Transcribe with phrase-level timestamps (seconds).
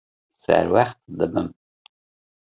[0.43, 1.47] Serwext dibim.